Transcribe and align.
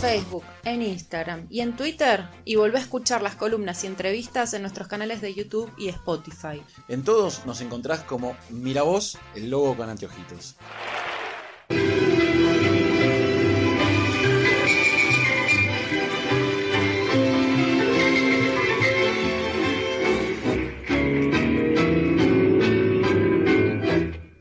Facebook, 0.00 0.44
en 0.64 0.80
Instagram 0.80 1.46
y 1.50 1.60
en 1.60 1.76
Twitter 1.76 2.24
y 2.46 2.56
volvé 2.56 2.78
a 2.78 2.80
escuchar 2.80 3.20
las 3.20 3.34
columnas 3.34 3.84
y 3.84 3.86
entrevistas 3.86 4.54
en 4.54 4.62
nuestros 4.62 4.88
canales 4.88 5.20
de 5.20 5.34
YouTube 5.34 5.70
y 5.76 5.88
Spotify. 5.88 6.62
En 6.88 7.04
todos 7.04 7.44
nos 7.44 7.60
encontrás 7.60 8.00
como 8.00 8.34
Mira 8.48 8.80
vos, 8.82 9.18
el 9.34 9.50
logo 9.50 9.76
con 9.76 9.90
anteojitos. 9.90 10.56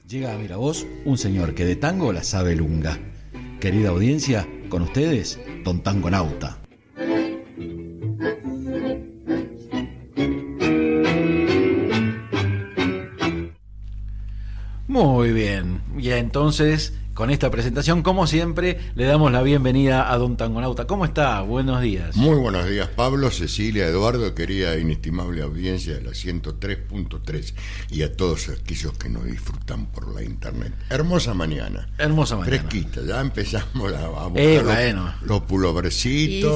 Llega 0.07 0.33
a 0.33 0.37
Mira 0.37 0.55
vos 0.55 0.87
un 1.03 1.17
señor 1.17 1.53
que 1.53 1.65
de 1.65 1.75
tango 1.75 2.13
la 2.13 2.23
sabe 2.23 2.55
lunga. 2.55 2.97
Querida 3.59 3.89
audiencia, 3.89 4.47
con 4.70 4.83
ustedes, 4.83 5.39
Don 5.63 5.81
Tangonauta. 5.81 6.57
Muy 14.87 15.32
bien. 15.33 15.82
Y 15.97 16.09
entonces, 16.11 16.93
con 17.19 17.32
esta 17.32 17.51
presentación, 17.51 18.01
como 18.01 18.28
siempre, 18.28 18.79
le 18.96 19.04
damos 19.04 19.29
la 19.33 19.41
bienvenida 19.41 20.09
a 20.09 20.18
Don 20.18 20.37
Tangonauta. 20.37 20.87
¿Cómo 20.87 21.04
está? 21.04 21.42
Buenos 21.42 21.82
días. 21.82 22.15
Muy 22.15 22.37
buenos 22.37 22.65
días, 22.69 22.87
Pablo, 22.95 23.29
Cecilia, 23.29 23.86
Eduardo, 23.87 24.33
querida 24.33 24.73
e 24.73 24.79
inestimable 24.79 25.42
audiencia 25.42 25.95
de 25.95 26.01
la 26.01 26.11
103.3 26.11 27.54
y 27.89 28.04
a 28.04 28.15
todos 28.15 28.47
aquellos 28.47 28.93
que 28.93 29.09
nos 29.09 29.25
disfrutan 29.25 29.87
por 29.87 30.07
la 30.15 30.23
internet. 30.23 30.71
Hermosa 30.89 31.33
mañana. 31.33 31.89
Hermosa 31.97 32.38
mañana. 32.38 32.58
Fresquita, 32.58 33.02
ya 33.05 33.20
empezamos 33.20 33.92
a, 33.92 34.06
a 34.06 34.28
buscar 34.28 34.38
Eh, 34.38 34.56
los- 34.56 34.64
bueno. 34.64 35.14
los, 35.23 35.94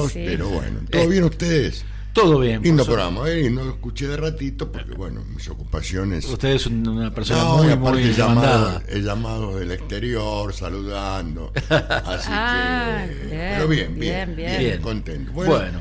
Sí, 0.08 0.14
sí. 0.14 0.22
pero 0.26 0.48
bueno, 0.48 0.80
¿todo 0.90 1.02
Eh, 1.02 1.08
bien 1.08 1.24
ustedes? 1.24 1.84
Todo 2.14 2.38
bien. 2.38 2.62
Lindo 2.62 2.84
programa, 2.86 3.28
¿eh? 3.28 3.42
Y 3.46 3.50
no 3.50 3.64
lo 3.64 3.70
escuché 3.72 4.06
de 4.06 4.16
ratito 4.16 4.70
porque, 4.70 4.94
bueno, 4.94 5.22
mis 5.34 5.48
ocupaciones... 5.50 6.24
Usted 6.24 6.50
es 6.50 6.66
un- 6.66 6.86
una 6.88 7.12
persona 7.12 7.42
No, 7.42 7.56
muy, 7.58 7.76
muy 7.76 8.02
he 8.04 8.12
llamado, 8.14 8.40
demandada. 8.40 8.82
he 8.88 9.00
llamado 9.00 9.58
del 9.58 9.72
exterior, 9.72 10.52
saludando. 10.54 11.52
Así 11.68 12.28
Ah, 12.30 13.04
que. 13.08 13.14
bien, 13.26 13.28
pero 13.56 13.68
bien, 13.68 13.98
bien, 13.98 13.98
bien, 13.98 14.36
bien, 14.36 14.58
bien. 14.60 14.80
contento. 14.80 15.32
Bueno. 15.32 15.52
Bueno, 15.54 15.80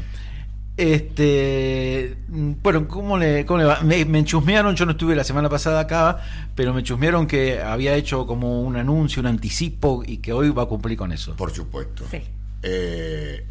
Este, 0.75 2.17
mm, 2.29 2.51
bueno, 2.63 2.87
¿cómo 2.87 3.17
le, 3.17 3.45
cómo 3.45 3.59
le 3.59 3.65
va? 3.65 3.81
Me, 3.81 4.03
me 4.05 4.23
chusmearon, 4.25 4.75
yo 4.75 4.85
no 4.85 4.93
estuve 4.93 5.15
la 5.15 5.23
semana 5.23 5.47
pasada 5.49 5.81
acá, 5.81 6.19
pero 6.55 6.73
me 6.73 6.81
chusmearon 6.81 7.27
que 7.27 7.61
había 7.61 7.95
hecho 7.95 8.25
como 8.25 8.61
un 8.63 8.75
anuncio, 8.75 9.19
un 9.19 9.27
anticipo 9.27 10.03
y 10.05 10.17
que 10.17 10.33
hoy 10.33 10.49
va 10.49 10.63
a 10.63 10.65
cumplir 10.65 10.97
con 10.97 11.11
eso. 11.11 11.35
por 11.35 11.51
supuesto. 11.51 12.05
Sí. 12.09 12.21
Eh, 12.63 13.45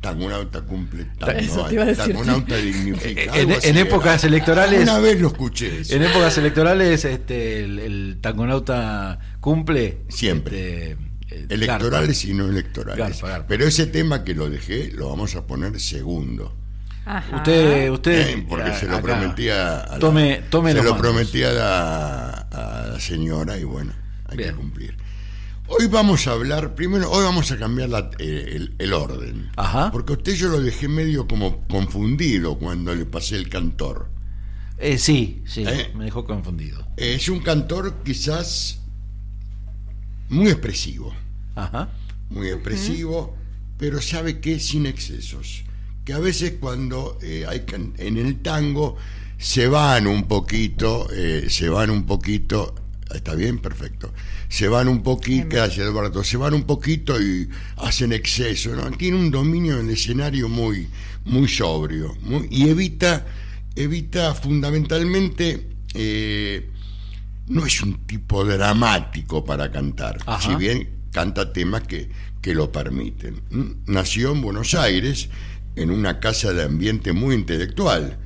Tangunauta 0.00 0.60
cumple 0.62 1.06
Eso 1.38 1.64
te 1.66 1.74
iba 1.74 1.82
a 1.82 1.86
decir. 1.86 2.04
Tangunauta 2.14 2.56
dignifica. 2.58 3.22
En- 3.36 3.50
en 3.50 3.60
era. 3.62 3.80
épocas 3.80 4.24
electorales- 4.24 4.82
Una 4.82 4.98
vez 4.98 5.20
lo 5.20 5.28
escuché. 5.28 5.80
eso. 5.80 5.94
En 5.94 6.02
épocas 6.02 6.36
electorales, 6.38 7.04
este, 7.04 7.64
el, 7.64 7.78
el 7.78 8.18
tangonauta 8.20 9.18
cumple. 9.40 9.98
Siempre. 10.08 10.92
este, 10.92 10.96
eh, 11.30 11.46
Electorales 11.48 12.24
y 12.24 12.34
no 12.34 12.46
electorales. 12.48 12.98
Garpa, 12.98 13.28
garpa. 13.28 13.46
Pero 13.48 13.66
ese 13.66 13.86
tema 13.86 14.22
que 14.22 14.34
lo 14.34 14.48
dejé 14.48 14.92
lo 14.92 15.08
vamos 15.08 15.34
a 15.34 15.46
poner 15.46 15.80
segundo. 15.80 16.54
Ajá. 17.04 17.36
Usted, 17.38 17.90
usted 17.90 18.28
Eh, 18.38 18.46
porque 18.48 18.70
a- 18.70 18.78
se 18.78 18.86
lo 18.86 18.94
acá, 18.96 19.02
prometía 19.02 19.80
a 19.80 19.92
la, 19.92 19.98
Tome- 19.98 20.42
tome 20.50 20.70
se 20.72 20.76
lo 20.78 20.82
mandos. 20.94 20.98
prometía 21.00 21.50
a 21.50 21.52
la, 21.52 22.30
a 22.30 22.86
la 22.92 23.00
señora 23.00 23.56
y 23.58 23.64
bueno 23.64 23.92
hay 24.28 24.36
Bien. 24.36 24.50
que 24.50 24.56
cumplir 24.56 24.96
hoy 25.68 25.86
vamos 25.88 26.26
a 26.26 26.32
hablar 26.32 26.74
primero 26.74 27.10
hoy 27.10 27.24
vamos 27.24 27.50
a 27.52 27.58
cambiar 27.58 27.88
la- 27.88 28.10
eh, 28.18 28.52
el, 28.54 28.74
el 28.78 28.92
orden 28.92 29.50
Ajá. 29.56 29.90
porque 29.90 30.12
a 30.12 30.16
usted 30.16 30.34
yo 30.34 30.48
lo 30.48 30.60
dejé 30.60 30.88
medio 30.88 31.26
como 31.26 31.66
confundido 31.68 32.58
cuando 32.58 32.94
le 32.94 33.04
pasé 33.06 33.36
el 33.36 33.48
cantor 33.48 34.08
Eh, 34.78 34.98
sí, 34.98 35.42
sí, 35.46 35.64
Eh. 35.66 35.90
me 35.96 36.04
dejó 36.04 36.24
confundido. 36.26 36.86
Eh, 36.98 37.14
es 37.14 37.28
un 37.30 37.40
cantor 37.40 37.94
quizás 38.04 38.80
muy 40.28 40.48
expresivo 40.48 41.14
Ajá. 41.54 41.88
muy 42.28 42.48
expresivo, 42.48 43.34
pero 43.78 44.02
sabe 44.02 44.38
que 44.40 44.58
sin 44.60 44.84
excesos. 44.84 45.62
Que 46.04 46.12
a 46.12 46.18
veces 46.18 46.54
cuando 46.60 47.18
eh, 47.22 47.46
hay 47.48 47.64
en 47.98 48.18
el 48.18 48.40
tango 48.42 48.96
se 49.38 49.66
van 49.68 50.06
un 50.06 50.24
poquito, 50.28 51.08
se 51.48 51.68
van 51.70 51.88
un 51.90 52.04
poquito, 52.04 52.74
está 53.14 53.34
bien, 53.34 53.58
perfecto, 53.58 54.12
se 54.48 54.68
van 54.68 54.88
un 54.88 55.02
poquito, 55.02 55.46
gracias 55.50 55.86
Eduardo, 55.86 56.24
se 56.24 56.36
van 56.36 56.54
un 56.54 56.64
poquito 56.64 57.20
y 57.20 57.48
hacen 57.76 58.12
exceso, 58.12 58.74
¿no? 58.74 58.90
Tiene 58.96 59.18
un 59.18 59.30
dominio 59.30 59.76
del 59.76 59.90
escenario 59.90 60.48
muy, 60.48 60.88
muy 61.24 61.48
sobrio, 61.48 62.16
muy- 62.22 62.48
y 62.50 62.68
evita, 62.68 63.24
evita 63.74 64.34
fundamentalmente, 64.34 65.68
eh, 65.94 66.70
no 67.48 67.64
es 67.64 67.80
un 67.82 68.06
tipo 68.06 68.44
dramático 68.44 69.44
para 69.44 69.70
cantar, 69.70 70.18
Ajá. 70.26 70.48
si 70.50 70.54
bien 70.56 70.88
canta 71.12 71.52
temas 71.52 71.82
que, 71.84 72.08
que 72.42 72.54
lo 72.54 72.70
permiten. 72.72 73.40
Nació 73.86 74.32
en 74.32 74.40
Buenos 74.42 74.74
Aires, 74.74 75.28
en 75.76 75.90
una 75.90 76.20
casa 76.20 76.52
de 76.52 76.64
ambiente 76.64 77.12
muy 77.12 77.34
intelectual, 77.34 78.18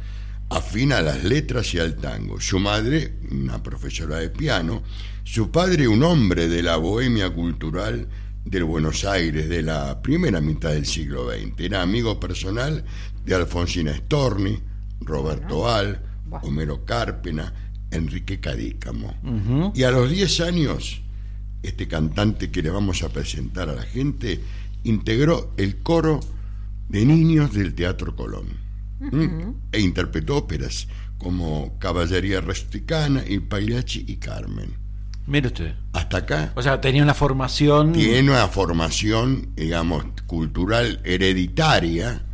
afina 0.51 0.99
a 0.99 1.03
las 1.03 1.25
letras 1.25 1.73
y 1.75 1.79
al 1.79 1.97
tango. 1.97 2.41
Su 2.41 2.59
madre, 2.59 3.15
una 3.31 3.63
profesora 3.63 4.17
de 4.17 4.31
piano, 4.31 4.83
su 5.23 5.51
padre, 5.51 5.87
un 5.87 6.03
hombre 6.03 6.49
de 6.49 6.63
la 6.63 6.77
bohemia 6.77 7.31
cultural 7.31 8.09
del 8.45 8.65
Buenos 8.65 9.05
Aires 9.05 9.49
de 9.49 9.63
la 9.63 10.03
primera 10.03 10.41
mitad 10.41 10.73
del 10.73 10.87
siglo 10.87 11.31
XX. 11.31 11.53
Era 11.59 11.83
amigo 11.83 12.19
personal 12.19 12.85
de 13.25 13.35
Alfonsina 13.35 13.97
Storni, 13.97 14.59
Roberto 15.01 15.69
Al, 15.69 16.03
Bueno. 16.27 16.47
Homero 16.47 16.85
Cárpena, 16.85 17.53
Enrique 17.91 18.41
Cadícamo. 18.41 19.73
Y 19.75 19.85
a 19.85 19.91
los 19.93 20.11
10 20.11 20.41
años, 20.41 21.03
este 21.63 21.87
cantante 21.87 22.51
que 22.51 22.63
le 22.63 22.71
vamos 22.71 23.03
a 23.05 23.09
presentar 23.11 23.69
a 23.69 23.75
la 23.75 23.83
gente 23.83 24.41
integró 24.83 25.53
el 25.57 25.79
coro 25.79 26.19
de 26.89 27.05
niños 27.05 27.53
del 27.53 27.75
Teatro 27.75 28.17
Colón 28.17 28.70
¿m? 29.01 29.55
e 29.73 29.81
interpretó 29.81 30.37
óperas 30.37 30.87
como 31.19 31.79
Caballería 31.79 32.41
Rusticana, 32.41 33.23
Il 33.27 33.43
Pagliacci 33.43 34.05
y 34.09 34.17
Carmen. 34.17 34.75
Mire 35.27 35.49
usted. 35.49 35.75
Hasta 35.93 36.19
acá 36.19 36.53
O 36.57 36.63
sea, 36.63 36.81
tenía 36.81 37.03
una 37.03 37.15
formación. 37.15 37.93
tiene 37.93 38.31
una 38.31 38.49
formación, 38.49 39.51
digamos, 39.55 40.05
cultural 40.27 41.01
hereditaria, 41.05 42.25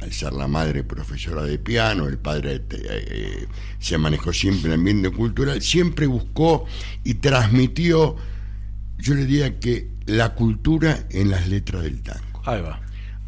al 0.00 0.12
ser 0.12 0.32
la 0.32 0.48
madre 0.48 0.84
profesora 0.84 1.42
de 1.42 1.58
piano, 1.58 2.06
el 2.06 2.18
padre 2.18 2.56
eh, 2.56 2.62
eh, 2.70 3.46
se 3.78 3.98
manejó 3.98 4.32
siempre 4.32 4.66
en 4.68 4.72
el 4.72 4.78
ambiente 4.78 5.10
cultural, 5.10 5.60
siempre 5.60 6.06
buscó 6.06 6.66
y 7.04 7.14
transmitió, 7.14 8.16
yo 8.98 9.14
le 9.14 9.26
diría 9.26 9.58
que 9.58 9.90
la 10.06 10.34
cultura 10.34 11.06
en 11.10 11.30
las 11.30 11.48
letras 11.48 11.82
del 11.82 12.02
tango. 12.02 12.42
Ahí 12.44 12.62
va. 12.62 12.80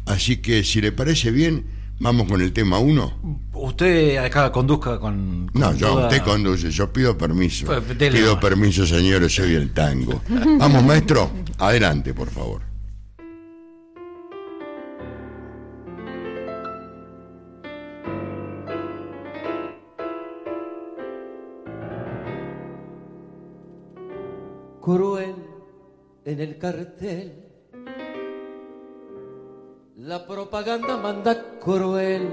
Así 0.05 0.37
que 0.37 0.63
si 0.63 0.81
le 0.81 0.91
parece 0.91 1.31
bien, 1.31 1.65
vamos 2.03 2.27
con 2.27 2.41
el 2.41 2.51
tema 2.53 2.77
1. 2.77 3.13
Usted 3.53 4.17
acá 4.17 4.51
conduzca 4.51 4.99
con. 4.99 5.49
con 5.51 5.61
No, 5.61 5.73
yo 5.73 5.87
toda- 5.87 6.07
usted 6.07 6.21
conduce, 6.21 6.69
yo 6.69 6.91
pido 6.91 7.17
permiso. 7.17 7.65
Pues, 7.65 7.81
Pido 7.97 8.39
permiso, 8.39 8.85
señores, 8.85 9.33
soy 9.33 9.55
el 9.55 9.71
tango. 9.73 10.21
Vamos, 10.59 10.83
maestro, 10.83 11.31
adelante, 11.57 12.13
por 12.13 12.29
favor. 12.29 12.61
cruel 24.81 25.35
en 26.25 26.39
el 26.39 26.57
cartel. 26.57 27.52
La 30.05 30.27
propaganda 30.27 30.97
manda 30.97 31.33
cruel 31.61 32.27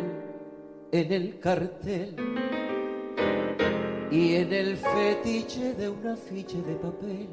en 0.90 1.12
el 1.12 1.38
cartel. 1.38 2.16
Y 4.10 4.34
en 4.34 4.52
el 4.52 4.76
fetiche 4.76 5.74
de 5.74 5.88
un 5.88 6.04
afiche 6.04 6.60
de 6.62 6.74
papel 6.74 7.28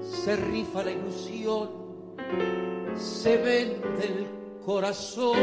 se 0.00 0.36
rifa 0.36 0.82
la 0.82 0.92
ilusión, 0.92 1.68
se 2.96 3.36
vende 3.36 4.02
el 4.02 4.26
corazón 4.64 5.36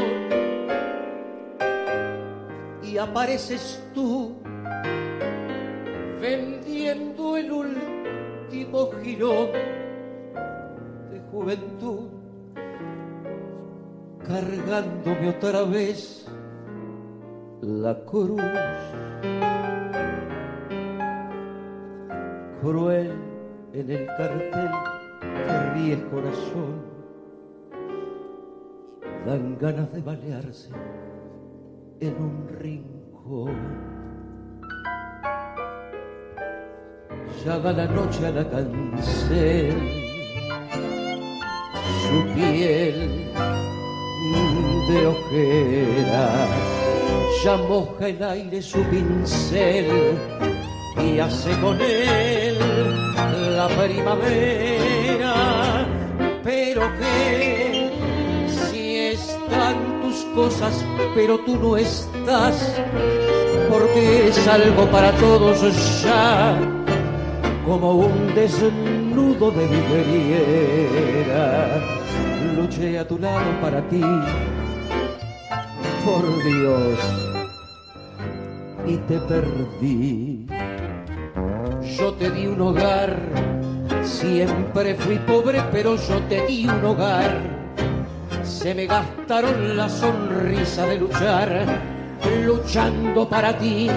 y 2.81 2.97
apareces 2.97 3.83
tú 3.93 4.37
vendiendo 6.19 7.37
el 7.37 7.51
último 7.51 8.89
girón 9.03 9.51
de 11.11 11.19
juventud, 11.29 12.22
cargándome 14.27 15.29
otra 15.29 15.63
vez 15.63 16.25
la 17.61 17.95
cruz. 18.05 18.41
Cruel 22.61 23.11
en 23.73 23.91
el 23.91 24.05
cartel 24.05 24.71
te 25.21 25.69
ríes 25.73 25.99
corazón, 26.11 26.81
dan 29.25 29.57
ganas 29.57 29.91
de 29.91 30.01
balearse 30.01 30.69
en 31.99 32.15
un 32.15 32.47
rincón. 32.59 33.93
Ya 37.43 37.59
da 37.59 37.73
la 37.73 37.87
noche 37.87 38.25
a 38.27 38.31
la 38.31 38.49
cancel, 38.49 39.75
su 42.01 42.33
piel 42.33 43.62
de 44.87 45.07
ojera, 45.07 46.29
ya 47.43 47.57
moja 47.57 48.07
el 48.07 48.23
aire 48.23 48.61
su 48.61 48.81
pincel 48.83 49.87
y 50.97 51.19
hace 51.19 51.51
con 51.59 51.79
él 51.81 52.57
la 53.55 53.67
primavera, 53.67 55.33
pero 56.43 56.81
que 56.97 57.91
si 58.47 58.97
están 58.97 60.01
tus 60.01 60.25
cosas, 60.35 60.85
pero 61.15 61.39
tú 61.39 61.55
no 61.57 61.77
estás, 61.77 62.75
porque 63.69 64.27
es 64.27 64.47
algo 64.47 64.85
para 64.87 65.11
todos 65.13 65.61
ya, 66.03 66.57
como 67.65 67.91
un 67.93 68.33
desnudo 68.35 69.51
de 69.51 69.67
vidriera. 69.67 71.43
Luché 72.55 72.99
a 72.99 73.07
tu 73.07 73.17
lado 73.17 73.49
para 73.61 73.81
ti, 73.89 74.01
por 76.05 76.43
Dios, 76.43 76.99
y 78.85 78.97
te 78.97 79.19
perdí. 79.19 80.45
Yo 81.97 82.13
te 82.13 82.29
di 82.31 82.47
un 82.47 82.61
hogar, 82.61 83.17
siempre 84.01 84.95
fui 84.95 85.17
pobre, 85.19 85.61
pero 85.71 85.95
yo 85.95 86.19
te 86.29 86.45
di 86.45 86.67
un 86.67 86.83
hogar. 86.83 87.31
Se 88.43 88.73
me 88.73 88.85
gastaron 88.85 89.77
la 89.77 89.87
sonrisa 89.87 90.85
de 90.87 90.99
luchar, 90.99 91.65
luchando 92.45 93.27
para 93.27 93.57
ti, 93.57 93.89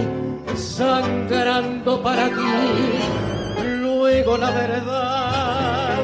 sangrando 0.55 2.03
para 2.03 2.27
ti. 2.29 3.65
Luego 3.81 4.37
la 4.37 4.51
verdad, 4.51 5.99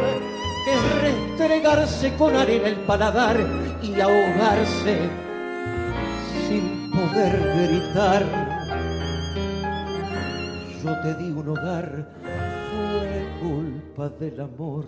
es 0.67 1.03
restregarse 1.03 2.15
con 2.15 2.35
arena 2.35 2.69
el 2.69 2.77
paladar 2.77 3.37
y 3.83 4.01
ahogarse 4.01 5.32
poder 7.13 7.37
gritar 7.57 8.23
yo 10.83 11.01
te 11.01 11.15
di 11.15 11.31
un 11.31 11.49
hogar, 11.49 12.09
fue 12.71 13.25
culpa 13.41 14.09
del 14.19 14.41
amor. 14.41 14.85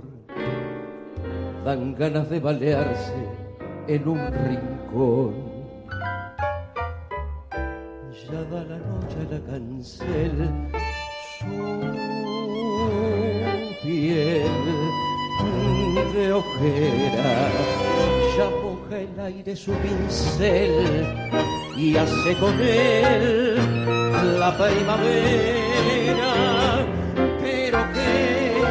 Dan 1.65 1.95
ganas 1.95 2.29
de 2.31 2.41
balearse 2.41 3.15
en 3.87 4.09
un 4.09 4.19
rincón. 4.19 5.35
Ya 8.29 8.43
da 8.51 8.65
la 8.65 8.79
noche 8.79 9.19
la 9.31 9.39
cancel 9.47 10.51
su 11.41 11.57
piel 13.83 14.43
de 16.13 16.33
ojera. 16.33 17.51
Ya 18.37 18.51
moja 18.51 18.99
el 18.99 19.21
aire 19.21 19.55
su 19.55 19.73
pincel 19.75 21.44
y 21.77 21.97
hace 21.97 22.35
con 22.37 22.55
él 22.61 23.57
la 24.39 24.57
primavera, 24.57 26.33
pero 27.41 27.79
que 27.93 28.63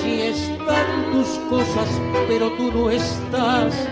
si 0.00 0.22
están 0.22 1.12
tus 1.12 1.38
cosas, 1.48 1.88
pero 2.28 2.50
tú 2.52 2.70
no 2.72 2.90
estás, 2.90 3.88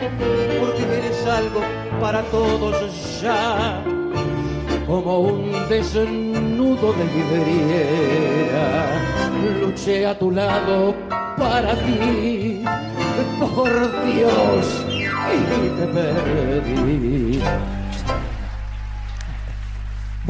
porque 0.61 0.82
eres 0.99 1.26
algo 1.26 1.61
para 2.00 2.22
todos 2.25 3.20
ya, 3.22 3.82
como 4.87 5.20
un 5.20 5.52
desnudo 5.69 6.93
de 6.93 7.05
vidriera. 7.14 8.66
Luché 9.61 10.06
a 10.06 10.19
tu 10.19 10.31
lado 10.31 10.94
para 11.38 11.75
ti, 11.87 12.62
por 13.38 13.70
Dios, 14.05 14.87
y 15.32 15.81
te 15.81 15.87
perdí. 15.87 17.40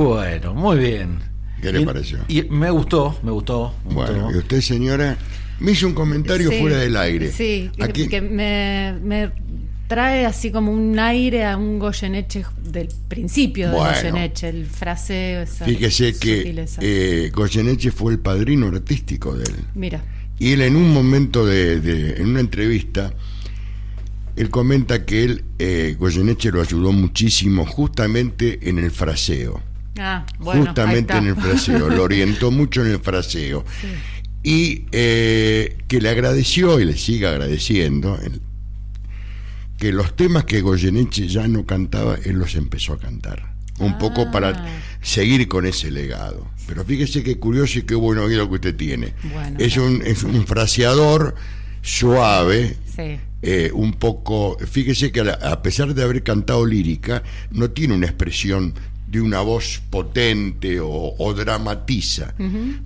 Bueno, 0.05 0.55
muy 0.55 0.79
bien. 0.79 1.19
¿Qué 1.61 1.73
le 1.73 1.82
Y- 1.82 1.85
pareció? 1.85 2.19
Y 2.29 2.43
me 2.44 2.70
gustó, 2.70 3.19
me 3.23 3.31
gustó. 3.31 3.75
me 3.87 3.94
Bueno, 3.94 4.14
gustó. 4.25 4.35
y 4.35 4.38
usted, 4.38 4.61
señora, 4.62 5.19
me 5.58 5.73
hizo 5.73 5.87
un 5.87 5.93
comentario 5.94 6.50
Sí, 6.50 6.58
fuera 6.58 6.79
del 6.79 6.97
aire. 6.97 7.31
Sí, 7.31 7.70
¿A 7.79 7.88
que, 7.88 8.20
me, 8.23 8.94
me 9.02 9.31
trae 9.88 10.25
así 10.25 10.50
como 10.50 10.73
un 10.73 10.99
aire 10.99 11.44
a 11.44 11.58
un 11.58 11.79
Goyeneche 11.79 12.44
del 12.64 12.88
principio 13.08 13.69
de 13.70 13.76
Bueno. 13.76 13.94
Goyeneche, 13.94 14.49
el 14.49 14.64
fraseo, 14.67 15.43
esa 15.43 15.67
Fíjese 15.67 16.19
que 16.19 16.64
eh, 16.81 17.31
Goyeneche 17.35 17.91
fue 17.91 18.12
el 18.12 18.20
padrino 18.20 18.69
artístico 18.69 19.35
de 19.37 19.44
él. 19.44 19.56
Mira, 19.75 20.02
Y 20.38 20.52
él 20.52 20.62
en 20.62 20.76
un 20.76 20.94
momento 20.94 21.44
de, 21.44 21.79
de- 21.81 22.23
en 22.23 22.29
una 22.31 22.41
entrevista, 22.41 23.12
él 24.37 24.49
comenta 24.49 25.05
que 25.05 25.25
él, 25.25 25.44
eh, 25.58 25.94
Goyeneche 25.99 26.50
lo 26.50 26.62
ayudó 26.62 26.93
muchísimo 26.93 27.67
justamente 27.67 28.70
en 28.70 28.79
el 28.79 28.91
fraseo. 28.91 29.61
Ah, 30.00 30.26
bueno, 30.38 30.64
justamente 30.67 31.17
en 31.17 31.26
el 31.29 31.37
fraseo, 31.37 31.88
lo 31.91 32.02
orientó 32.05 32.50
mucho 32.50 32.85
en 32.85 32.93
el 32.93 32.99
fraseo. 33.00 33.64
Y 34.43 34.87
eh, 34.93 35.76
que 35.87 36.00
le 36.00 36.08
agradeció 36.08 36.81
y 36.81 36.85
le 36.87 36.97
sigue 36.97 37.26
agradeciendo 37.26 38.19
el- 38.23 38.41
que 39.79 39.93
los 39.93 40.14
temas 40.17 40.44
que 40.44 40.61
Goyeneche 40.61 41.26
ya 41.29 41.47
no 41.49 41.64
cantaba, 41.64 42.17
él 42.25 42.37
los 42.38 42.55
empezó 42.55 42.93
a 42.94 42.99
cantar. 42.99 43.55
Un 43.79 43.97
poco 43.99 44.26
Ah. 44.29 44.31
para 44.31 44.67
seguir 45.00 45.49
con 45.49 45.64
ese 45.64 45.91
legado. 45.91 46.47
Pero 46.67 46.85
fíjese 46.85 47.23
qué 47.23 47.38
curioso 47.38 47.79
y 47.79 47.82
qué 47.82 47.94
buen 47.94 48.19
oído 48.19 48.47
que 48.49 48.56
usted 48.56 48.76
tiene. 48.76 49.14
Bueno, 49.32 49.56
es, 49.58 49.76
un, 49.79 50.02
es 50.05 50.23
un 50.23 50.47
fraseador 50.47 51.35
suave, 51.81 52.76
Sí. 52.94 53.19
eh, 53.41 53.70
un 53.73 53.94
poco, 53.94 54.58
fíjese 54.70 55.11
que 55.12 55.20
a 55.20 55.62
pesar 55.62 55.94
de 55.94 56.02
haber 56.02 56.23
cantado 56.23 56.67
lírica, 56.67 57.23
no 57.50 57.70
tiene 57.70 57.94
una 57.94 58.06
expresión 58.06 58.75
de 59.11 59.21
una 59.21 59.41
voz 59.41 59.83
potente 59.91 60.79
o, 60.81 61.15
o 61.19 61.35
dramatiza. 61.35 62.33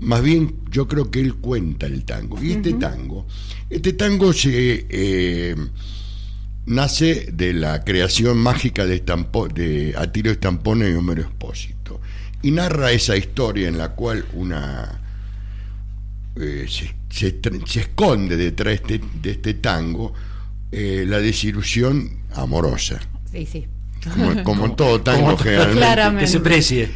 Más 0.01 0.23
bien, 0.23 0.57
yo 0.71 0.89
creo 0.89 1.11
que 1.11 1.21
él 1.21 1.35
cuenta 1.35 1.85
el 1.87 2.05
tango. 2.05 2.43
Y 2.43 2.53
este 2.53 2.73
tango, 2.75 3.27
este 3.69 3.93
tango 3.93 4.33
se 4.33 4.87
eh, 4.89 5.55
nace 6.67 7.29
de 7.33 7.53
la 7.53 7.85
creación 7.85 8.39
mágica 8.39 8.87
de, 8.87 9.05
Estampo- 9.05 9.53
de 9.53 9.95
Atilio 9.99 10.33
Estampone 10.33 10.91
y 10.91 10.95
Homero 10.95 11.23
Espósito. 11.23 12.01
Y 12.43 12.51
narra 12.51 12.93
esa 12.93 13.17
historia 13.17 13.69
en 13.69 13.77
la 13.79 13.91
cual 13.91 14.25
una 14.35 15.01
eh, 16.37 16.67
se, 16.69 16.95
se 17.11 17.81
esconde 17.81 18.37
detrás 18.37 18.83
de 18.87 18.95
este, 18.97 19.01
de 19.23 19.31
este 19.31 19.55
tango 19.55 20.13
eh, 20.73 21.05
la 21.07 21.19
desilusión 21.19 22.19
amorosa, 22.35 23.01
Sí, 23.31 23.47
sí. 23.47 23.67
Como, 24.13 24.43
como 24.45 24.67
en 24.67 24.77
todo 24.77 25.01
tango 25.01 25.25
Como- 25.27 25.39
generalmente. 25.39 25.79
Claramente. 25.79 26.25
Que 26.25 26.31
se 26.31 26.41
precie. 26.41 26.91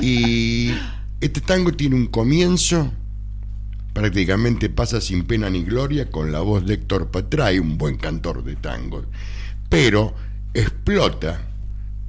Y 0.00 0.72
este 1.20 1.40
tango 1.40 1.72
tiene 1.72 1.94
un 1.96 2.06
comienzo, 2.06 2.92
prácticamente 3.92 4.68
pasa 4.70 5.00
sin 5.00 5.24
pena 5.24 5.48
ni 5.50 5.62
gloria 5.62 6.10
con 6.10 6.32
la 6.32 6.40
voz 6.40 6.66
de 6.66 6.74
Héctor 6.74 7.10
Patray, 7.10 7.58
un 7.58 7.78
buen 7.78 7.96
cantor 7.96 8.42
de 8.44 8.56
tango, 8.56 9.04
pero 9.68 10.14
explota 10.52 11.40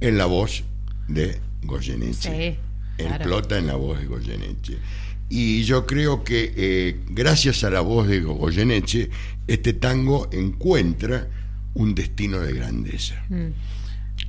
en 0.00 0.18
la 0.18 0.26
voz 0.26 0.64
de 1.08 1.38
Goyeneche. 1.62 2.52
Sí, 2.52 2.58
claro. 2.98 3.14
Explota 3.16 3.58
en 3.58 3.66
la 3.68 3.76
voz 3.76 3.98
de 4.00 4.06
Goyeneche. 4.06 4.78
Y 5.28 5.64
yo 5.64 5.86
creo 5.86 6.22
que 6.22 6.52
eh, 6.56 7.00
gracias 7.08 7.64
a 7.64 7.70
la 7.70 7.80
voz 7.80 8.06
de 8.06 8.20
Goyeneche, 8.20 9.10
este 9.46 9.72
tango 9.72 10.28
encuentra 10.32 11.28
un 11.74 11.94
destino 11.94 12.38
de 12.40 12.52
grandeza. 12.52 13.14
Mm. 13.28 13.48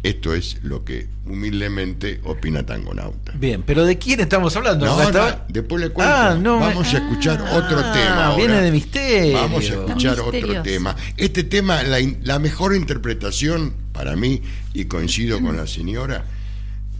Esto 0.03 0.33
es 0.33 0.59
lo 0.63 0.85
que 0.85 1.07
humildemente 1.25 2.21
opina 2.23 2.65
Tangonauta. 2.65 3.33
Bien, 3.33 3.63
pero 3.63 3.83
¿de 3.83 3.97
quién 3.97 4.19
estamos 4.19 4.55
hablando? 4.55 4.85
No, 4.85 5.11
no, 5.11 5.25
después 5.49 5.81
le 5.81 5.89
cuento. 5.89 6.13
Ah, 6.13 6.37
no, 6.39 6.59
Vamos 6.59 6.93
me- 6.93 6.99
a 6.99 7.01
escuchar 7.03 7.43
Ah, 7.45 7.57
otro 7.57 7.77
tema. 7.91 8.25
ahora. 8.27 8.37
Viene 8.37 8.61
de 8.61 8.71
misterio. 8.71 9.33
Vamos 9.33 9.63
a 9.69 9.73
escuchar 9.73 10.19
otro 10.19 10.61
tema. 10.61 10.95
Este 11.17 11.43
tema, 11.43 11.81
la, 11.83 11.97
la 12.23 12.39
mejor 12.39 12.75
interpretación 12.75 13.73
para 13.91 14.15
mí, 14.15 14.41
y 14.73 14.85
coincido 14.85 15.41
con 15.41 15.57
la 15.57 15.65
señora, 15.67 16.23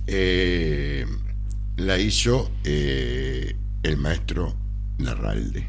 eh, 0.08 1.06
la 1.78 2.00
hizo 2.00 2.52
eh, 2.64 3.56
el 3.84 3.98
maestro 3.98 4.56
Larralde. 4.98 5.68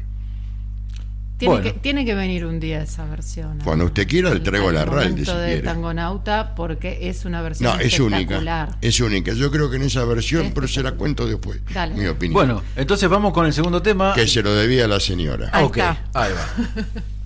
Tiene, 1.39 1.53
Bueno. 1.55 1.73
que, 1.73 1.79
tiene 1.79 2.03
que 2.03 2.15
venir 2.15 2.45
un 2.45 2.59
día 2.59 2.83
esa 2.83 3.05
versión. 3.05 3.59
Cuando 3.63 3.85
usted 3.85 4.05
quiera, 4.09 4.33
le 4.33 4.41
traigo 4.41 4.73
la 4.73 4.83
si 4.83 5.23
de. 5.23 5.61
Tangonauta 5.61 6.53
porque 6.53 7.09
es 7.09 7.23
una 7.23 7.41
versión 7.41 7.71
No, 7.77 7.79
es 7.79 7.97
única. 7.97 8.17
espectacular. 8.17 8.77
Es 8.81 8.99
única. 8.99 9.31
Yo 9.31 9.49
creo 9.49 9.69
que 9.69 9.77
en 9.77 9.83
esa 9.83 10.03
versión, 10.03 10.47
Es 10.47 10.51
pero 10.51 10.67
se 10.67 10.83
la 10.83 10.91
cuento 10.91 11.25
después. 11.25 11.61
Dale. 11.73 11.95
Mi 11.95 12.07
opinión. 12.07 12.33
Bueno, 12.33 12.61
entonces 12.75 13.07
vamos 13.09 13.31
con 13.31 13.45
el 13.45 13.53
segundo 13.53 13.81
tema. 13.81 14.13
Que 14.13 14.27
se 14.27 14.43
lo 14.43 14.53
debía 14.53 14.83
a 14.83 14.87
la 14.89 14.99
señora. 14.99 15.49
Ahí 15.53 15.63
ok, 15.63 15.77
está. 15.77 16.03
ahí 16.13 16.31
va. 16.33 17.01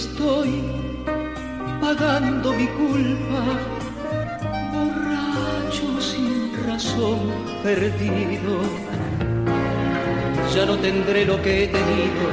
estoy 0.00 0.62
pagando 1.80 2.52
mi 2.52 2.66
culpa, 2.80 3.42
borracho 4.72 5.88
sin 6.00 6.52
razón 6.66 7.18
perdido. 7.62 8.54
Ya 10.54 10.64
no 10.66 10.76
tendré 10.86 11.24
lo 11.24 11.36
que 11.42 11.52
he 11.64 11.66
tenido, 11.78 12.24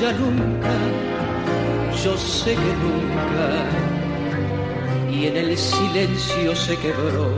ya 0.00 0.10
nunca, 0.12 0.74
yo 2.02 2.16
sé 2.16 2.52
que 2.62 2.72
nunca. 2.84 3.46
Y 5.10 5.26
en 5.26 5.36
el 5.36 5.56
silencio 5.56 6.54
se 6.54 6.76
quebró 6.76 7.34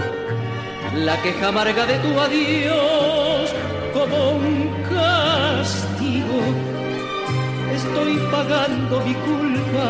la 1.06 1.16
queja 1.22 1.48
amarga 1.48 1.86
de 1.86 1.96
tu 2.04 2.10
adiós 2.26 3.54
como 3.94 4.32
un 4.32 4.49
Estoy 7.82 8.14
pagando 8.30 9.00
mi 9.06 9.14
culpa 9.28 9.88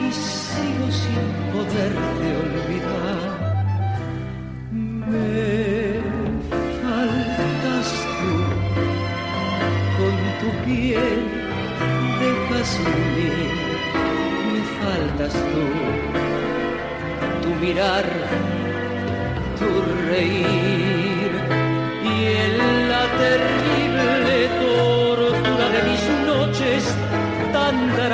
y 0.00 0.12
sigo 0.12 0.86
sin 1.02 1.24
poderte 1.52 2.26
olvidar. 2.44 3.30
Me 4.70 6.00
faltas 6.80 7.88
tú 8.18 8.32
con 9.98 10.14
tu 10.40 10.48
piel 10.64 11.20
de 12.20 12.28
jazmín. 12.46 13.56
Me 14.52 14.62
faltas 14.78 15.34
tú, 15.50 15.64
tu 17.42 17.50
mirar 17.56 18.06
tu 19.58 19.68
reír 20.08 21.13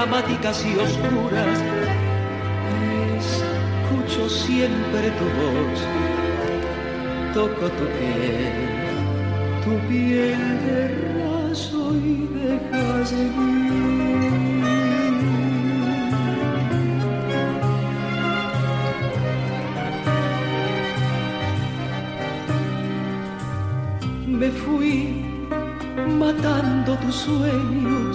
dramáticas 0.01 0.65
y 0.65 0.79
oscuras. 0.79 1.59
Escucho 3.19 4.23
siempre 4.31 5.11
tu 5.19 5.27
voz. 5.39 5.79
Toco 7.35 7.67
tu 7.79 7.85
piel. 7.99 8.55
Tu 9.63 9.73
piel 9.89 10.43
de 10.67 10.81
raso 11.21 11.83
y 11.95 12.17
de 12.35 12.51
jazmín. 12.71 13.91
Me 24.39 24.51
fui 24.63 24.91
matando 26.19 26.91
tus 27.03 27.15
sueños 27.15 28.10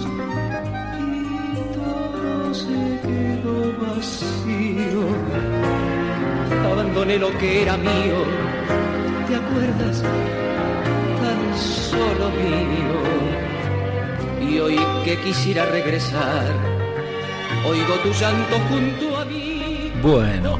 Abandoné 7.06 7.18
lo 7.18 7.38
que 7.38 7.62
era 7.62 7.76
mío, 7.76 8.24
¿te 9.28 9.36
acuerdas? 9.36 10.02
Tan 11.22 11.56
solo 11.56 12.30
mío. 12.30 12.96
Y 14.50 14.58
hoy 14.58 14.76
que 15.04 15.16
quisiera 15.20 15.66
regresar, 15.66 16.52
oigo 17.64 17.94
tu 18.02 18.12
llanto 18.12 18.58
junto 18.68 19.18
a 19.18 19.24
mí. 19.24 19.92
Bueno, 20.02 20.58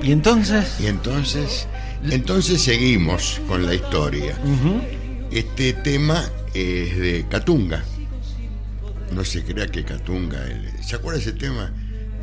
¿y 0.00 0.12
entonces? 0.12 0.78
Y 0.78 0.86
entonces, 0.86 1.66
entonces 2.08 2.62
seguimos 2.62 3.40
con 3.48 3.66
la 3.66 3.74
historia. 3.74 4.36
Este 5.32 5.72
tema 5.72 6.24
es 6.54 6.98
de 7.00 7.26
Catunga. 7.28 7.84
No 9.12 9.24
se 9.24 9.42
crea 9.42 9.66
que 9.66 9.84
Catunga. 9.84 10.38
¿Se 10.82 10.94
acuerda 10.94 11.18
ese 11.18 11.32
tema? 11.32 11.72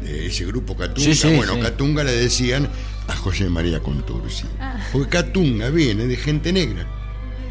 De 0.02 0.28
ese 0.28 0.46
grupo 0.46 0.78
Catunga. 0.78 1.14
Sí, 1.14 1.16
sí, 1.16 1.36
bueno, 1.36 1.56
sí. 1.56 1.60
Catunga 1.60 2.06
le 2.06 2.14
decían 2.14 2.70
a 3.08 3.16
José 3.16 3.50
María 3.50 3.80
Contursi. 3.82 4.46
Porque 4.92 5.10
Catunga 5.10 5.70
viene 5.70 6.06
de 6.08 6.16
gente 6.18 6.52
negra. 6.52 6.86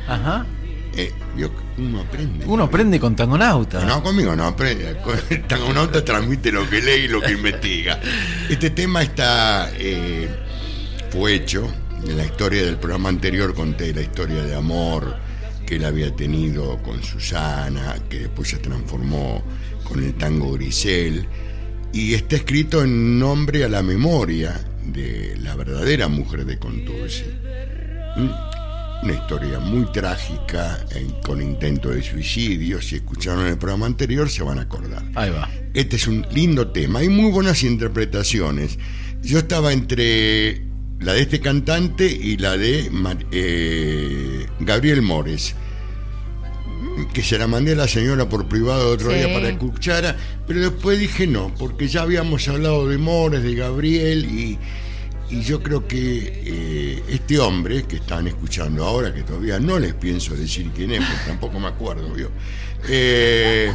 Ajá. 0.08 0.46
Eh, 0.94 1.12
yo- 1.36 1.50
uno 1.78 2.00
aprende. 2.00 2.46
Uno 2.46 2.64
aprende 2.64 2.98
con 2.98 3.14
Tangonauta. 3.14 3.84
No, 3.84 4.02
conmigo 4.02 4.34
no 4.34 4.44
aprende. 4.46 4.94
Tangonauta 5.48 6.04
transmite 6.04 6.50
lo 6.50 6.68
que 6.68 6.80
lee 6.80 7.04
y 7.04 7.08
lo 7.08 7.20
que 7.20 7.32
investiga. 7.32 8.00
Este 8.48 8.70
tema 8.70 9.02
está 9.02 9.70
eh, 9.74 10.28
fue 11.10 11.34
hecho 11.34 11.70
en 12.02 12.16
la 12.16 12.24
historia 12.24 12.64
del 12.64 12.76
programa 12.78 13.08
anterior 13.08 13.54
conté 13.54 13.92
la 13.92 14.02
historia 14.02 14.42
de 14.42 14.54
amor 14.54 15.16
que 15.66 15.76
él 15.76 15.84
había 15.84 16.14
tenido 16.14 16.78
con 16.82 17.02
Susana, 17.02 17.96
que 18.08 18.20
después 18.20 18.48
se 18.48 18.58
transformó 18.58 19.42
con 19.82 20.02
el 20.02 20.14
tango 20.14 20.52
Grisel, 20.52 21.26
y 21.92 22.14
está 22.14 22.36
escrito 22.36 22.84
en 22.84 23.18
nombre 23.18 23.64
a 23.64 23.68
la 23.68 23.82
memoria 23.82 24.60
de 24.92 25.36
la 25.40 25.54
verdadera 25.56 26.08
mujer 26.08 26.44
de 26.44 26.58
Contursi. 26.58 27.24
Una 29.02 29.12
historia 29.12 29.58
muy 29.58 29.90
trágica, 29.92 30.84
con 31.24 31.42
intento 31.42 31.90
de 31.90 32.02
suicidio. 32.02 32.80
Si 32.80 32.96
escucharon 32.96 33.46
el 33.46 33.58
programa 33.58 33.86
anterior, 33.86 34.28
se 34.30 34.42
van 34.42 34.58
a 34.58 34.62
acordar. 34.62 35.04
Ahí 35.14 35.30
va. 35.30 35.50
Este 35.74 35.96
es 35.96 36.06
un 36.06 36.26
lindo 36.32 36.68
tema. 36.68 37.00
Hay 37.00 37.08
muy 37.08 37.30
buenas 37.30 37.62
interpretaciones. 37.62 38.78
Yo 39.22 39.38
estaba 39.38 39.72
entre 39.72 40.62
la 40.98 41.12
de 41.12 41.20
este 41.20 41.40
cantante 41.40 42.06
y 42.06 42.38
la 42.38 42.56
de 42.56 42.90
eh, 43.32 44.46
Gabriel 44.60 45.02
Mores. 45.02 45.54
Que 47.12 47.22
se 47.22 47.36
la 47.38 47.46
mandé 47.46 47.72
a 47.72 47.76
la 47.76 47.88
señora 47.88 48.28
por 48.28 48.48
privado 48.48 48.90
otro 48.90 49.10
Sí. 49.10 49.16
día 49.16 49.26
para 49.32 49.48
que 49.48 49.64
escuchara, 49.66 50.16
pero 50.46 50.60
después 50.60 50.98
dije 50.98 51.26
no, 51.26 51.54
porque 51.58 51.88
ya 51.88 52.02
habíamos 52.02 52.48
hablado 52.48 52.88
de 52.88 52.96
Mores, 52.98 53.42
de 53.42 53.54
Gabriel, 53.54 54.24
y, 54.24 54.58
y 55.28 55.42
yo 55.42 55.62
creo 55.62 55.86
que 55.86 55.98
eh, 56.46 57.02
este 57.08 57.38
hombre 57.38 57.82
que 57.84 57.96
están 57.96 58.26
escuchando 58.28 58.84
ahora, 58.84 59.12
que 59.12 59.22
todavía 59.24 59.58
no 59.60 59.78
les 59.78 59.92
pienso 59.94 60.34
decir 60.36 60.70
quién 60.74 60.92
es, 60.92 61.00
porque 61.00 61.22
tampoco 61.26 61.60
me 61.60 61.68
acuerdo, 61.68 62.12
¿vio? 62.14 62.30
Eh, 62.88 63.72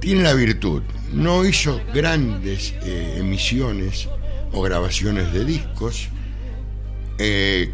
tiene 0.00 0.22
la 0.22 0.32
virtud, 0.32 0.82
no 1.12 1.44
hizo 1.44 1.80
grandes 1.92 2.72
eh, 2.84 3.16
emisiones 3.18 4.08
o 4.52 4.62
grabaciones 4.62 5.32
de 5.32 5.44
discos, 5.44 6.08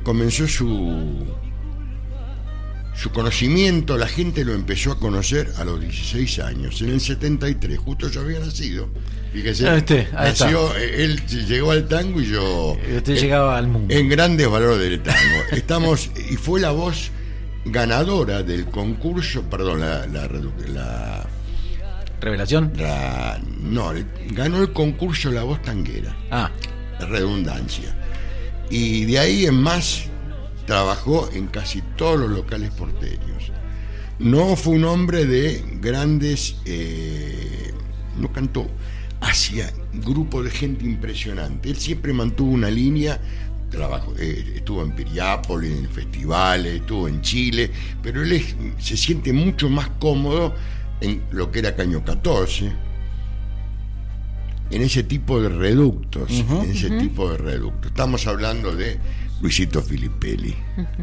comenzó 0.03 0.49
su, 0.49 1.25
su 2.97 3.11
conocimiento, 3.11 3.97
la 3.99 4.07
gente 4.09 4.45
lo 4.45 4.55
empezó 4.55 4.93
a 4.93 4.99
conocer 4.99 5.53
a 5.59 5.65
los 5.65 5.81
16 5.81 6.39
años, 6.41 6.81
en 6.83 6.91
el 6.91 7.01
73, 7.01 7.79
justo 7.79 8.09
yo 8.09 8.23
había 8.23 8.41
nacido. 8.41 8.89
Fíjese, 9.33 9.69
Ah, 9.69 9.75
usted, 9.77 9.99
está. 9.99 10.25
nació, 10.25 10.75
eh, 10.77 11.05
él 11.05 11.21
llegó 11.47 11.73
al 11.73 11.87
tango 11.89 12.21
y 12.23 12.27
yo... 12.27 12.77
Y 12.91 12.97
Usted 12.97 13.17
eh, 13.17 13.21
llegaba 13.21 13.59
al 13.59 13.69
mundo. 13.69 13.93
en 13.95 14.09
grandes 14.09 14.49
valores 14.49 14.79
del 14.89 15.03
tango. 15.03 15.37
Estamos, 15.53 16.11
y 16.31 16.37
fue 16.37 16.59
la 16.61 16.71
voz 16.71 17.11
ganadora 17.67 18.43
del 18.43 18.65
concurso, 18.67 19.43
perdón, 19.43 19.81
la, 19.81 20.07
la, 20.07 21.27
Revelación. 22.21 22.73
la- 22.77 23.39
no, 23.61 23.93
ganó 24.31 24.63
el 24.63 24.73
concurso 24.73 25.31
La 25.31 25.43
Voz 25.43 25.61
Tanguera, 25.63 26.17
Ah, 26.31 26.51
redundancia. 27.11 27.95
Y 28.71 29.05
de 29.05 29.19
ahí 29.19 29.45
en 29.47 29.55
más 29.63 30.05
trabajó 30.67 31.29
en 31.33 31.47
casi 31.47 31.83
todos 31.97 32.19
los 32.21 32.31
locales 32.31 32.71
porteños. 32.71 33.53
No 34.19 34.57
fue 34.57 34.75
un 34.75 34.85
hombre 34.85 35.27
de 35.27 35.63
grandes, 35.81 36.57
eh, 36.65 37.73
no 38.19 38.33
cantó, 38.33 38.67
hacia 39.21 39.73
grupo 39.93 40.43
de 40.43 40.51
gente 40.51 40.85
impresionante. 40.85 41.69
Él 41.71 41.77
siempre 41.77 42.13
mantuvo 42.13 42.51
una 42.53 42.71
línea, 42.71 43.21
trabajó, 43.71 44.15
eh, 44.19 44.55
estuvo 44.57 44.83
en 44.83 44.93
Piriápolis, 44.93 45.77
en 45.79 45.89
festivales, 45.91 46.77
estuvo 46.81 47.09
en 47.09 47.21
Chile, 47.21 47.71
pero 48.03 48.23
él 48.23 48.33
es- 48.33 48.57
se 48.79 48.97
siente 48.97 49.33
mucho 49.33 49.69
más 49.69 49.89
cómodo 49.99 50.55
en 51.01 51.23
lo 51.31 51.51
que 51.51 51.59
era 51.59 51.77
Caño 51.77 52.03
14, 52.05 52.73
en 54.71 54.83
ese 54.83 55.03
tipo 55.05 55.41
de 55.41 55.49
reductos, 55.49 56.31
en 56.65 56.71
ese 56.71 56.91
tipo 56.99 57.31
de 57.31 57.39
reductos. 57.39 57.87
Estamos 57.91 58.27
hablando 58.27 58.75
de 58.75 58.99
Luisito 59.41 59.83
Filipelli. 59.83 60.55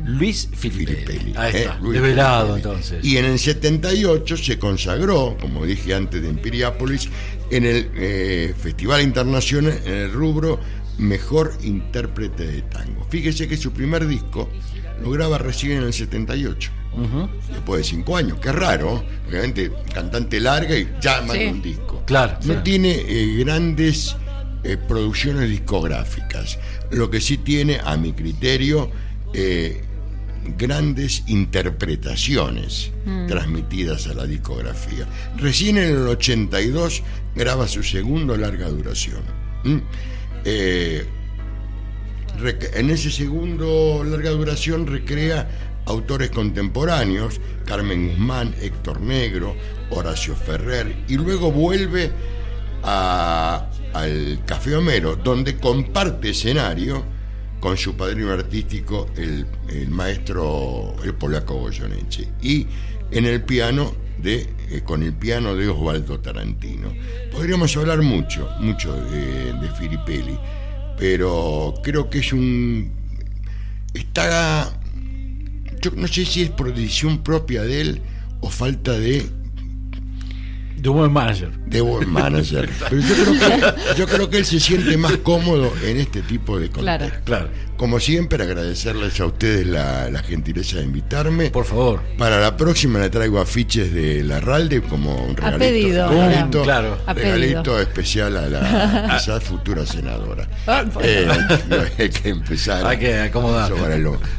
Luis 0.05 0.49
Filipelli. 0.53 1.05
Filipelli, 1.05 1.33
Ahí 1.37 1.55
eh, 1.55 1.59
está. 1.61 1.79
Luis 1.79 2.01
Develado 2.01 2.55
Filipelli. 2.55 2.73
entonces. 2.75 3.05
Y 3.05 3.17
en 3.17 3.25
el 3.25 3.39
78 3.39 4.37
se 4.37 4.57
consagró, 4.59 5.37
como 5.39 5.65
dije 5.65 5.93
antes 5.93 6.21
de 6.21 6.29
Empiriápolis, 6.29 7.09
en 7.51 7.65
el 7.65 7.91
eh, 7.95 8.53
Festival 8.59 9.01
Internacional 9.01 9.79
en 9.85 9.93
el 9.93 10.11
rubro 10.11 10.59
Mejor 10.97 11.53
Intérprete 11.63 12.45
de 12.47 12.61
Tango. 12.63 13.05
Fíjese 13.09 13.47
que 13.47 13.57
su 13.57 13.71
primer 13.71 14.07
disco 14.07 14.49
lo 15.01 15.11
graba 15.11 15.37
recién 15.37 15.73
en 15.73 15.83
el 15.83 15.93
78. 15.93 16.71
Ujú. 16.93 17.27
Después 17.51 17.79
de 17.79 17.83
cinco 17.89 18.15
años, 18.17 18.37
qué 18.39 18.51
raro, 18.51 19.03
obviamente 19.27 19.71
cantante 19.93 20.39
larga 20.39 20.77
y 20.77 20.87
ya 21.01 21.17
manda 21.21 21.33
Sí. 21.33 21.45
un 21.45 21.61
disco. 21.61 22.03
Claro, 22.05 22.37
No 22.45 22.61
tiene 22.61 22.91
eh, 23.07 23.37
grandes 23.43 24.15
eh, 24.63 24.77
producciones 24.77 25.49
discográficas. 25.49 26.57
Lo 26.91 27.09
que 27.09 27.19
sí 27.21 27.37
tiene, 27.37 27.79
a 27.83 27.97
mi 27.97 28.13
criterio, 28.13 28.89
eh, 29.33 29.81
grandes 30.57 31.23
interpretaciones 31.27 32.91
transmitidas 33.27 34.07
a 34.07 34.13
la 34.13 34.25
discografía. 34.25 35.05
Recién 35.37 35.77
en 35.77 35.89
el 35.89 36.07
82 36.07 37.01
graba 37.35 37.67
su 37.67 37.81
segundo 37.83 38.35
larga 38.37 38.67
duración. 38.69 39.21
¿Mm? 39.63 39.77
Eh, 40.45 41.05
en 42.73 42.89
ese 42.89 43.11
segundo 43.11 44.03
larga 44.03 44.31
duración 44.31 44.85
recrea 44.87 45.47
autores 45.85 46.29
contemporáneos, 46.31 47.39
Carmen 47.65 48.09
Guzmán, 48.09 48.53
Héctor 48.61 48.99
Negro, 49.01 49.55
Horacio 49.91 50.35
Ferrer, 50.35 50.95
y 51.07 51.15
luego 51.15 51.51
vuelve 51.51 52.11
a- 52.83 53.69
al 53.93 54.39
Café 54.45 54.75
Homero, 54.75 55.15
donde 55.15 55.57
comparte 55.57 56.31
escenario 56.31 57.03
con 57.59 57.77
su 57.77 57.95
padrino 57.95 58.31
artístico, 58.31 59.07
el, 59.15 59.45
el 59.69 59.89
maestro, 59.89 60.95
el 61.03 61.13
polaco 61.13 61.55
Goyeneche, 61.55 62.27
y 62.41 62.67
en 63.11 63.25
el 63.25 63.43
piano 63.43 63.93
de, 64.21 64.49
eh, 64.69 64.81
con 64.83 65.03
el 65.03 65.13
piano 65.13 65.55
de 65.55 65.69
Osvaldo 65.69 66.19
Tarantino. 66.19 66.93
Podríamos 67.31 67.75
hablar 67.77 68.01
mucho, 68.01 68.49
mucho 68.59 68.93
de, 68.93 69.53
de 69.53 69.69
Filippelli, 69.77 70.37
pero 70.97 71.73
creo 71.83 72.09
que 72.09 72.19
es 72.19 72.33
un... 72.33 72.91
está... 73.93 74.79
Yo 75.81 75.91
no 75.95 76.07
sé 76.07 76.25
si 76.25 76.43
es 76.43 76.49
por 76.49 76.73
decisión 76.73 77.23
propia 77.23 77.63
de 77.63 77.81
él 77.81 78.01
o 78.39 78.49
falta 78.49 78.93
de 78.93 79.29
De 80.83 80.89
buen 80.89 81.13
manager. 81.13 81.49
de 81.65 81.79
buen 81.79 82.09
manager. 82.09 82.69
Pero 82.89 83.01
yo 83.01 83.15
creo, 83.15 83.33
que, 83.39 83.73
yo 83.97 84.05
creo 84.05 84.29
que 84.29 84.37
él 84.39 84.45
se 84.45 84.59
siente 84.59 84.97
más 84.97 85.15
cómodo 85.23 85.71
en 85.81 85.95
este 85.95 86.21
tipo 86.23 86.59
de 86.59 86.69
contexto. 86.69 86.83
Claro. 86.83 87.23
Claro. 87.23 87.47
Como 87.77 87.99
siempre, 87.99 88.43
agradecerles 88.43 89.19
a 89.19 89.25
ustedes 89.25 89.65
la, 89.65 90.09
la 90.09 90.21
gentileza 90.21 90.77
de 90.77 90.83
invitarme. 90.83 91.49
Por 91.51 91.65
favor. 91.65 92.01
Para 92.17 92.39
la 92.39 92.55
próxima 92.57 92.99
le 92.99 93.09
traigo 93.09 93.39
afiches 93.39 93.93
de 93.93 94.23
la 94.23 94.39
Ralde 94.41 94.81
como 94.81 95.15
un 95.15 95.35
regalito, 95.35 95.59
pedido, 95.59 96.09
un 96.09 96.15
regalito. 96.17 96.63
Claro. 96.63 96.97
A 97.05 97.13
regalito 97.13 97.63
pedido. 97.63 97.79
especial 97.81 98.37
a 98.37 98.47
la 98.49 99.17
quizás 99.17 99.41
futura 99.43 99.85
senadora. 99.85 100.47
Ah. 100.67 100.83
Eh, 101.01 101.27
hay 101.97 102.09
que 102.09 102.29
empezar. 102.29 102.85
Hay 102.85 102.99
que 102.99 103.17
acomodar. 103.19 103.71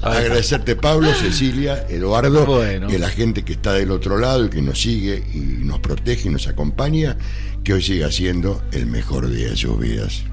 Agradecerte 0.03 0.77
Pablo, 0.77 1.13
Cecilia, 1.15 1.87
Eduardo, 1.89 2.45
Bueno. 2.47 2.91
y 2.91 2.97
a 2.97 2.99
la 2.99 3.09
gente 3.09 3.43
que 3.45 3.55
está 3.55 3.73
del 3.73 3.91
otro 3.91 4.19
lado 4.19 4.45
y 4.45 4.51
que 4.51 4.61
nos 4.63 4.79
sigue 4.81 5.23
y 5.35 5.39
nos 5.65 5.81
protege 5.81 6.29
y 6.29 6.34
nos 6.35 6.49
acompaña, 6.49 7.17
que 7.65 7.73
hoy 7.73 7.83
siga 7.83 8.11
siendo 8.11 8.63
el 8.73 8.87
mejor 8.87 9.31
día 9.31 9.51
de 9.51 9.57
sus 9.57 9.79
vidas. 9.79 10.23